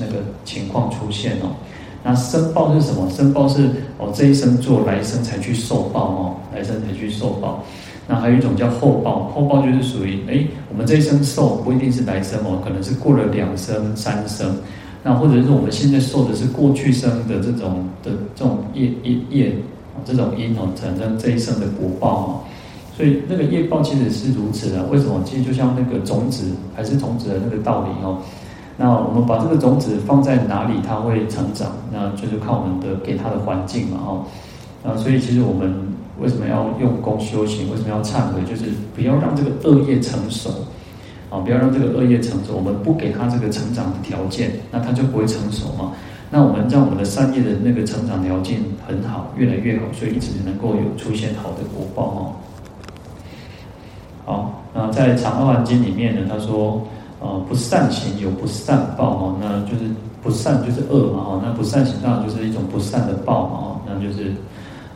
[0.00, 1.54] 那个情况出现哦。
[2.02, 3.08] 那身报是什么？
[3.10, 7.62] 身报是哦，这一生做，来生才去受报哦，来生才去受报。
[8.08, 14.56] 那还有一种叫后报，后报就是属于哎，我们这一生受不一定是来生哦，可能是过了两生、三生，
[15.02, 19.56] 那或者是我们现在受的是过去生的这种的这种业业业
[20.04, 22.40] 这种因哦，产生这一生的果报哦。
[22.96, 25.22] 所以那个业报其实是如此的，为什么？
[25.24, 28.18] 其实就像那个种子，还是种子的那个道理哦。
[28.76, 34.24] 那我们把这个种子放在哪里，它会成长，那就是靠我们的给它的环境嘛哦。
[34.84, 35.88] 那所以其实我们
[36.20, 37.70] 为什么要用功修行？
[37.70, 38.42] 为什么要忏悔？
[38.48, 40.50] 就是不要让这个恶业成熟
[41.32, 42.54] 啊，不要让这个恶业成熟。
[42.54, 45.92] 我们不给他这个成长的条件，那他就不会成熟嘛。
[46.30, 52.20] 那我们让我们的善业的那个成长条件很好，越来越好，所以一直能够有出现好的果报哦。
[54.24, 56.86] 好，那在《长阿含经》里面呢，他说，
[57.20, 59.90] 呃，不善行有不善报哦，那就是
[60.22, 64.32] 不善就是恶嘛哈，那不善行当然就是一种不善的报嘛哈，那就是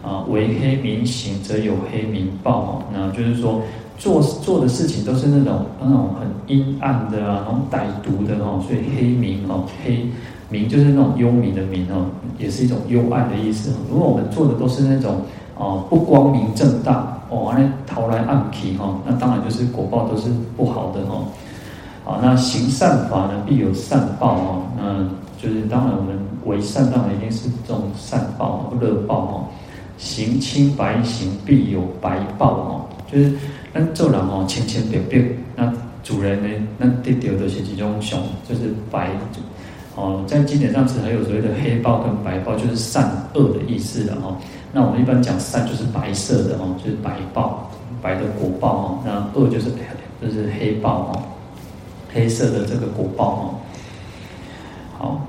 [0.02, 3.60] 啊，为黑明行则有黑明报哦，那就是说
[3.96, 10.06] 做做的事情都是那种那种很阴暗的啊，那种歹毒的哦，所以黑明哦，黑
[10.48, 12.06] 明就是那种幽冥的冥哦，
[12.38, 13.72] 也是一种幽暗的意思。
[13.90, 15.22] 如果我们做的都是那种
[15.56, 17.12] 哦不光明正大。
[17.28, 21.24] 哦，那投来暗去哈，那当然就是果报都是不好的哈。
[22.04, 24.62] 好，那行善法呢，必有善报哦。
[24.78, 25.02] 那
[25.42, 29.44] 就是当然我们为善，当然一定是这种善报、不乐报哦。
[29.98, 32.80] 行清白行，必有白报哦。
[33.12, 33.32] 就是
[33.78, 35.22] 那做人哦，清清白白，
[35.54, 35.70] 那
[36.02, 39.10] 主人呢，那得到的是一种熊，就是白
[39.94, 44.34] 哦，在经典上是还有所谓的黑豹跟白豹，就是善恶的意思的哦。
[44.72, 48.98] 那我们一般讲善就是白色的哦，就是白豹，白的果报哦。
[49.04, 49.66] 那恶就是
[50.22, 51.22] 就是黑豹哦，
[52.14, 53.44] 黑色的这个果报哦。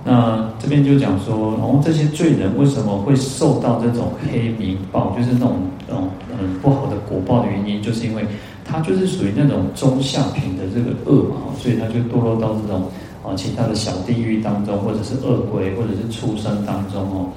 [0.04, 6.10] 那这边就讲说，哦，这些罪人为什么会受到这种黑名报，就是那种那种
[6.40, 8.26] 嗯不好的果报的原因，就是因为
[8.64, 12.90] 他就是属于那种中下品的这个恶嘛，所以他就堕落到这种。
[13.26, 17.28] 啊，其他的小地狱当中，或者是恶鬼，或者是畜生当中哦，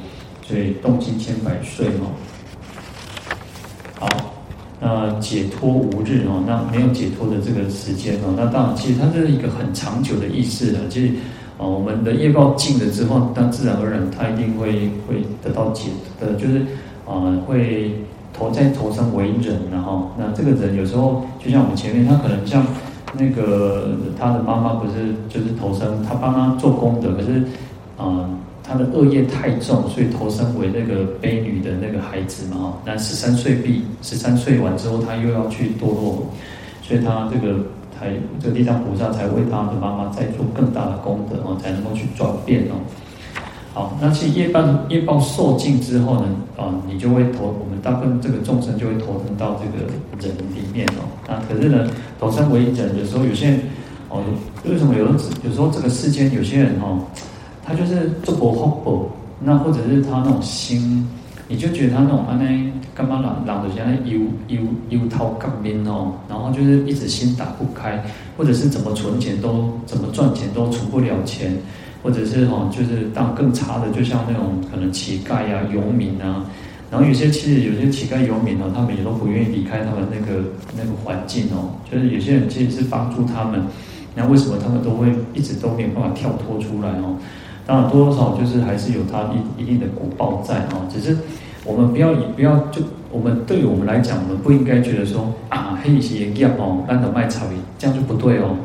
[0.46, 2.14] 所以动经千百岁哦。
[3.98, 4.06] 好，
[4.78, 10.86] 那解脱无日哦，那没有解脱的这个时间哦，那当然，其实它是一个很长久的意思的。
[10.88, 11.12] 其实，
[11.60, 16.60] 啊，我们的业报尽了之后，那自然而然，他一定会会得到解的，就是
[17.06, 17.92] 啊、呃，会
[18.32, 22.64] 投在投生为人，然后，那这个人有时候就像我们前面，他可能像。
[23.12, 27.42] 那个他的妈妈不是就是投生，他帮他做功德，可是，
[27.98, 28.30] 啊、
[28.62, 36.28] 他的恶业太重，所以投生为那个悲女的那个孩子嘛，哈，那十三岁毕，十三岁完之后，他又要去堕落，
[36.82, 37.56] 所以他这个
[38.00, 38.08] 才
[38.40, 42.80] 这个地藏菩萨才为他的妈妈再做更大的功德哦，才能够去转变哦。
[43.74, 49.84] 好，那其实业报业报受尽之后呢，啊，你就会投我们大部分这个众生就会投生到这个
[50.26, 51.04] 人里面哦。
[51.28, 53.60] 那可是呢，投生为人的时候，有些人
[54.08, 54.22] 哦，
[54.64, 55.12] 为什么有的
[55.44, 57.04] 有时候这个世间有些人哦，
[57.62, 59.06] 他就是做不好，
[59.38, 61.06] 那或者是他那种心，
[61.50, 68.02] 你就觉得他那种安内干嘛懒懒的，像那忧忧忧涛干边哦，然后就是一直心打不开，
[68.38, 71.52] 或者是怎么存钱都怎么赚钱都存不了钱。
[72.02, 76.46] 或者是哈，就是当更差的，就像那种可能乞丐、啊、游民啊，
[76.90, 80.40] 然后有些其实有些乞丐游民哦，他们也都不愿意离开他们那个
[80.74, 81.76] 那个环境哦。
[81.92, 83.62] 就是有些人其实是帮助他们，
[84.14, 87.16] 那为什么他们都会一直都没有办法跳脱出来哦？
[87.70, 90.82] 当然多多少少就是还是有他一一定的果报在哦。
[90.92, 91.16] 只是
[91.64, 98.56] 我们不要以不要就我们对于我们来讲，我们不应该觉得说啊，黑些业哦，烂的卖草鱼，这样就不对哦。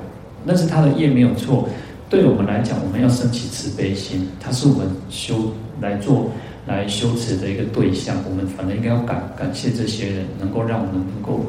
[0.44, 1.70] 那是他的业没有错。
[2.10, 5.36] 对我们来讲，我们要升起慈悲心，它是我们修
[5.82, 6.32] 来做
[6.66, 8.16] 来修持的一个对象。
[8.28, 11.46] 我们反正应该要感感谢这些人，能够让我们能够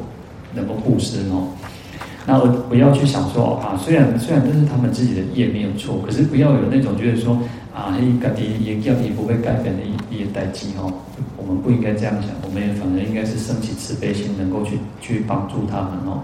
[0.52, 1.48] 能够布施哦。
[2.26, 7.38] 那我不要去想说啊，虽然虽然这是他们自己的业没有错，可是不要有那种觉得说
[7.72, 10.92] 啊，一个的也叫你不会改变的一一代际哦。
[11.36, 16.20] 我们不应该这样想，我们也反正应该是升起慈悲心，能够去去帮助他们哦。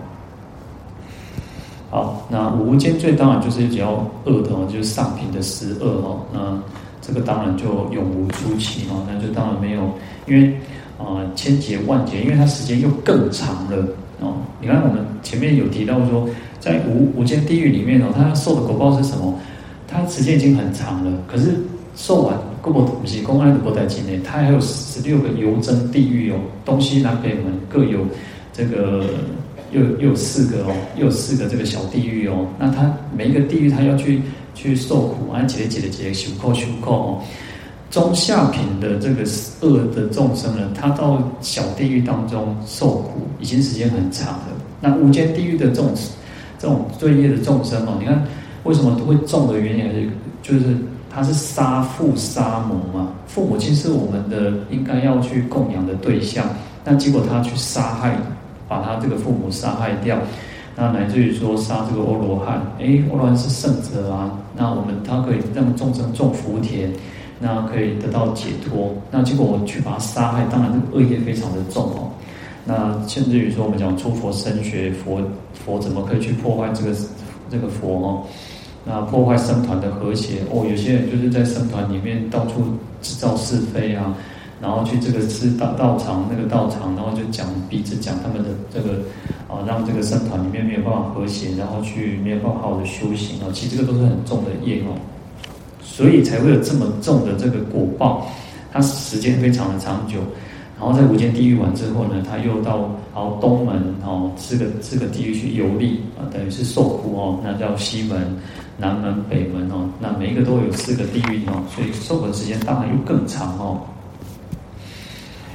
[1.88, 3.92] 好，那无间罪当然就是只要
[4.24, 6.20] 恶的哦，就是上品的十恶哦。
[6.32, 6.58] 那
[7.00, 9.88] 这个当然就永无出期哦，那就当然没有，
[10.26, 10.56] 因为
[10.98, 13.86] 啊、千劫万劫，因为它时间又更长了
[14.22, 14.36] 哦。
[14.60, 16.28] 你看我们前面有提到说，
[16.60, 19.38] 在无无间地狱里面哦，他受的果报是什么？
[19.86, 21.56] 他时间已经很长了，可是
[21.94, 28.06] 受完过不不是公安的不在境内，他还有十六个游增地狱哦，东西南北门各有
[28.52, 29.04] 这个。
[29.72, 32.46] 又又有四个哦，又有四个这个小地狱哦。
[32.58, 34.20] 那他每一个地狱，他要去
[34.54, 37.22] 去受苦，啊，几个几个几个修扣修扣哦。
[37.92, 39.22] 中下品的这个
[39.60, 44.46] 恶的众生呢，他到小地狱当中受苦，已经时间很长了。
[44.80, 45.92] 那无间地狱的这种
[46.58, 48.20] 这种罪业的众生哦，你看
[48.64, 50.10] 为什么会重的原因，是
[50.42, 50.76] 就是
[51.08, 56.44] 他是杀父杀母嘛，父母亲是我们的应该要去供养的对象，
[56.82, 58.16] 但结果他去杀害。
[58.68, 60.16] 把他这个父母杀害掉，
[60.74, 66.90] 那乃至于说杀这个阿罗汉，诶，阿罗汉是圣者啊，那我们他可以让众生种福田，
[67.42, 68.94] 那可以得到解脱。
[69.10, 72.08] 那结果我去把他杀害，当然这个恶业非常的重哦。
[72.64, 75.20] 那甚至于说我们讲出佛身学佛，
[75.52, 76.96] 佛怎么可以去破坏这个
[77.50, 78.22] 这个佛哦？
[78.84, 82.62] 那破坏僧团的和谐哦，有些人就是在僧团里面到处
[83.02, 84.14] 制造是非啊。
[84.60, 89.00] 然后去这个是道道场那个道场，然后就讲彼此讲他们的这个
[89.48, 93.50] 啊，让这个僧团里面没有办法和谐，然后去没有办法好好的修行哦。
[93.52, 94.94] 其实这个都是很重的业哦，
[95.92, 98.26] 所以才会有这么重的这个果报。
[98.72, 100.14] 它时间非常的长久，
[100.80, 102.78] 然后在无间地狱完之后呢，他又到
[103.14, 107.38] 然后东门哦，四个四个地狱去游历啊，等于是受苦哦。
[107.44, 108.34] 那叫西门、
[108.78, 113.78] 南门、北门哦，那每一个都有四个地狱哦，所以受苦的时间当然又更长哦。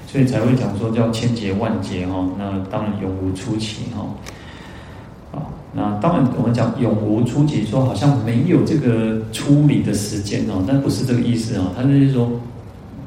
[0.05, 4.13] 所以才会讲说叫千劫万劫哦，那当然永无出期哦。
[5.33, 5.41] 啊，
[5.79, 12.27] 那当然我们讲永无出期，说好像没有这个出离的时间哦，但不是这个意思哦，他就是说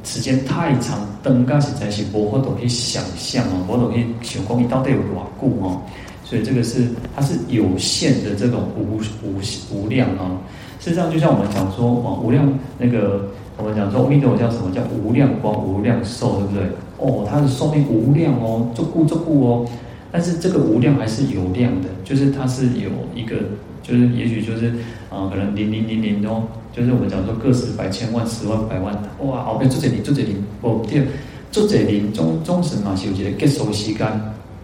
[0.04, 5.82] 时间太长，登高实在是无法度去想象哦，无法度去想讲你到底有多久哦。
[6.22, 9.40] 所以这个是它是有限的这种无无
[9.74, 10.38] 无量哦。
[10.78, 12.48] 事实上，就像我们讲说，哦，无量
[12.78, 14.70] 那个，我们讲说，阿弥陀佛叫什么？
[14.72, 16.62] 叫无量光、无量寿，对不对？
[16.98, 19.66] 哦，它的寿命无量哦，足够足够哦。
[20.12, 23.36] 但是这个无量还是有量的，就是它是有一个，
[23.82, 24.72] 就是也许就是
[25.08, 31.06] 啊、可能零零零零哦，就是我们讲说个十百千万十万百万，哇，后边做这里做这里，哦，对，
[31.50, 34.06] 做这里终终时嘛，是有一个结束时间。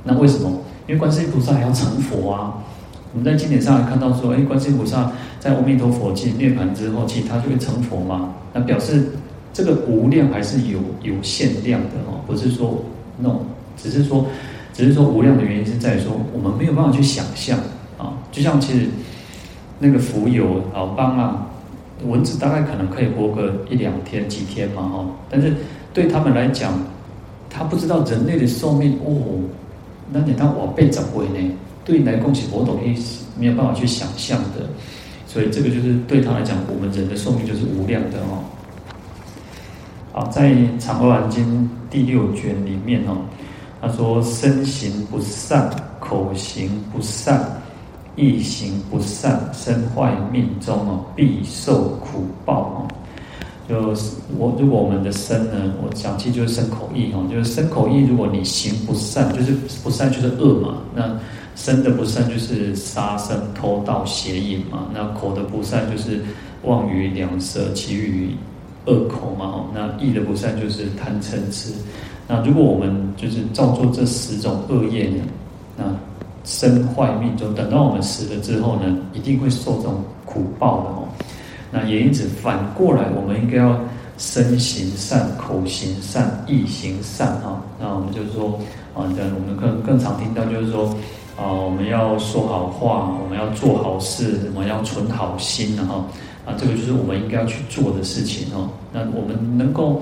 [0.04, 0.50] 那为什么？
[0.86, 2.54] 因为观世音菩萨还要成佛啊。
[3.12, 8.34] 我们在经典上看到说，哎，观世音菩萨在阿弥陀佛去涅槃之后，其实他就会成佛嘛。
[8.52, 9.10] 那表示
[9.52, 12.84] 这个无量还是有有限量的哦，不是说
[13.18, 13.44] 那种，
[13.76, 14.26] 只是说。
[14.76, 17.58] 只是说无量的原因是在于说我们没有办法去想象
[17.96, 18.86] 啊，就像其实
[19.78, 21.46] 那个蜉蝣、老蚌啊，
[22.06, 25.54] 蚊子大概可能可以活个一两天、几天嘛哈，但是
[25.94, 26.74] 对他们来讲，
[27.48, 29.40] 他不知道人类的寿命哦，
[30.12, 31.52] 那你看我被怎么呢？
[31.82, 34.68] 对你来讲是我懂意思，没有办法去想象的，
[35.26, 38.44] 所以这个就是对他来讲，我们人的寿命就是无量的哦。
[40.12, 43.16] 好，在《长阿含经》第六卷里面哦。
[43.86, 45.70] 他说：“身行不善，
[46.00, 47.40] 口行不善，
[48.16, 52.88] 意行不善，身坏命终哦，必受苦报哦。
[53.68, 59.52] 就是我，如果我们的身呢，我讲起就是身口意哦，就是身口意，如果你行不善，就是
[59.84, 60.78] 不善就是恶嘛。
[60.92, 61.16] 那
[61.54, 64.88] 身的不善就是杀生、偷盗、邪淫嘛。
[64.92, 66.20] 那口的不善就是
[66.64, 68.34] 妄语、两舌、綺语、
[68.86, 69.44] 恶口嘛。
[69.46, 71.72] 哦，那意的不善就是贪嗔痴。”
[72.28, 75.22] 那如果我们就是照做这十种恶业呢，
[75.76, 75.84] 那
[76.44, 81.08] 身坏命终，等到我们死了之后呢，一定会受这种苦报的哦。
[81.70, 83.78] 那也因此反过来，我们应该要
[84.18, 87.62] 身行善、口行善、意行善啊。
[87.78, 88.58] 那我们就是说
[88.92, 90.86] 啊，对，我们更更常听到就是说
[91.36, 96.04] 啊，我们要说好话，我们要做好事，我们要存好心啊。
[96.46, 98.70] 啊，这个就是我们应该要去做的事情哦。
[98.92, 100.00] 那我们能够。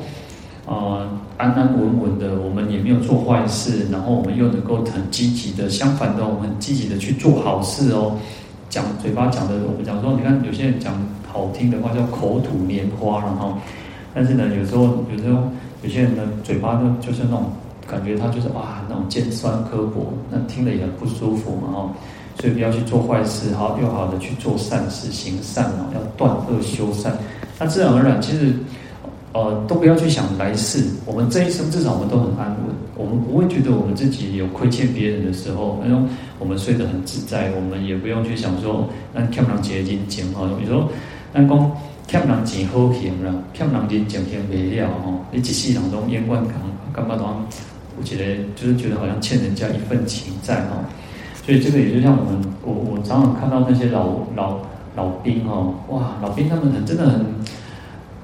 [0.67, 8.17] 啊、呃，安安稳稳的，我们也没有做坏事，然后我们又能够很积极的，相反的，我们很积极的去做好事哦。
[8.71, 10.95] 讲嘴巴讲的，我们讲说，你看有些人讲
[11.31, 13.59] 好听的话叫口吐莲花，然后，
[14.15, 15.43] 但是呢，有时候有时候
[15.83, 17.53] 有些人的嘴巴呢，就是那种
[17.87, 21.91] 感觉，他就是哇，那种尖酸刻薄，那听了也很不舒服嘛，哦，
[22.41, 27.16] 所以不要去做坏事，好，又好的去做善事，行善哦，要断恶修善，
[27.59, 28.53] 那自然而然，其实。
[29.37, 36.09] 呃，都不要去想来世，我们这一生至少我们都很安稳，我们不会觉得我们自己有亏欠别人的时候，那种
[36.39, 40.89] 我们睡得很自在，我们也不用去想说，那欠人钱人情哈，比如说，
[41.32, 41.72] 那讲
[42.07, 46.55] 欠人钱好行了，欠人情行行不了哦，你一世人都冤枉干
[46.93, 47.45] 干嘛，
[47.99, 50.78] 我觉得就是觉得好像欠人家一份情债哈，
[51.45, 54.59] 所以这个也就像我们，我我常常看到那些老老
[54.97, 57.25] 老兵哈，哇，老兵他们很真的很。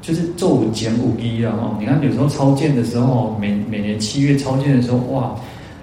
[0.02, 5.36] 就是做检五一啊哦，你看有时候超荐的时候，每每年七月超荐的时候，哇，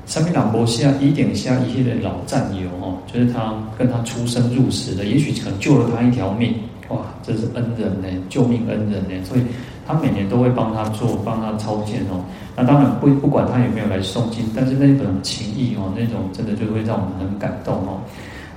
[0.08, 6.56] 上面朗博下一点下一些的老战友哦，就是他跟他出生入死的，也许可能救了他一条命，
[6.90, 9.42] 哇，这是恩人呢，救命恩人呢，所以
[9.88, 12.20] 他每年都会帮他做，帮他抄件哦。
[12.56, 18.02] 那当然不不管他有没有来诵经，但是那种情谊哦，那种真的就会让我们很感动哦。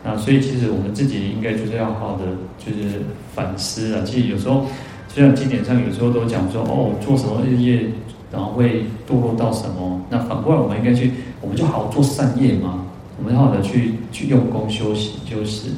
[0.03, 2.25] 那所以其实我们自己应该就是要好好的
[2.59, 3.03] 就是
[3.35, 4.67] 反思啊，其实有时候。
[5.13, 7.85] 就像经典上有时候都讲说，哦，做什么日业，
[8.31, 10.01] 然后会堕落到什么？
[10.09, 11.11] 那反过来，我们应该去，
[11.41, 12.87] 我们就好好做善业嘛。
[13.19, 15.71] 我们好好的去去用功修行，就是，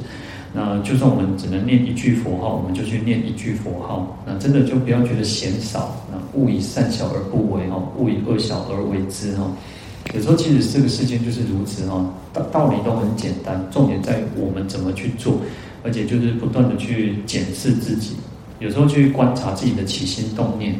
[0.55, 4.15] 那就算我们只能念一句佛号，我们就去念一句佛号。
[4.25, 9.51] 那真的就不要觉得嫌少，那勿以善小而不为哈，勿以恶小而为之哈。
[10.13, 15.37] 有时候其实这个世界就是如此哈，道道理都很简单，重点在于我们怎么去做，
[15.83, 18.11] 而且就是不断的去检视自己。
[18.59, 20.79] 有时候去观察自己的起心动念，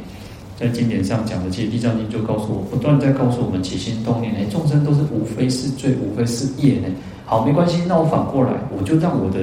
[0.64, 6.88] 在经典上讲的，其实《地藏经》就告诉我，不断在告诉我们起心动念，哎，众生都是无非是罪，无非是业呢。
[7.26, 9.40] 好，没关系，那我反过来，我就让我的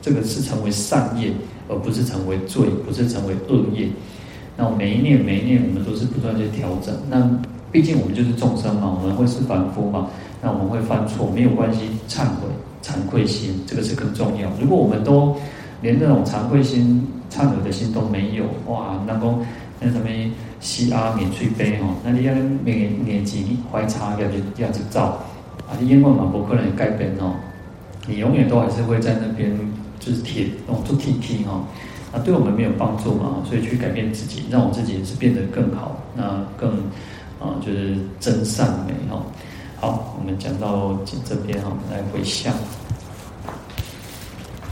[0.00, 1.30] 这个是成为善业，
[1.68, 3.86] 而不是成为罪，不是成为恶业。
[4.56, 6.94] 那我每一念每一念，我们都是不断去调整。
[7.10, 7.30] 那
[7.70, 10.08] 毕竟我们就是众生嘛，我们会是凡夫嘛，
[10.40, 12.48] 那我们会犯错，没有关系，忏悔、
[12.82, 14.48] 惭愧心，这个是更重要。
[14.58, 15.36] 如果我们都
[15.82, 18.98] 连这种惭愧心、忏悔的心都没有，哇！
[19.06, 19.38] 那讲
[19.80, 20.08] 那什么
[20.64, 22.32] 西阿免罪悲吼，那你要
[22.64, 25.18] 每年纪怀差要去要去造，
[25.68, 27.34] 啊，你永远嘛不可能改变哦，
[28.06, 29.54] 你永远都还是会在那边
[30.00, 31.62] 就是铁哦做铁铁哈，
[32.14, 36.70] 那对我们没有帮助嘛，所以去改变自己，让我自己也是变得更好，那更
[37.38, 39.22] 啊就是真善美哈。
[39.80, 42.54] 好，我们讲到这边哈，来回向。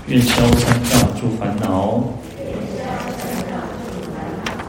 [0.08, 2.02] 愿消三障诸烦恼，